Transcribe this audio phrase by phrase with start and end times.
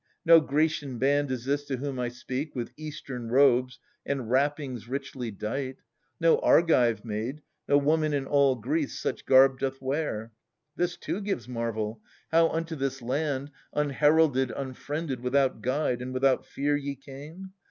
[0.25, 5.29] No Grecian band Is this to whom I speak, with Eastern robes And wrappings richly
[5.29, 5.77] dight:
[6.19, 10.31] no Argive maid, No woman in all Greece such garb doth wear.
[10.75, 12.01] This too gives marvel,
[12.31, 16.75] how unto this land, * p l e Unheralded, unfriended, without guide, And without fear,
[16.75, 17.51] ye came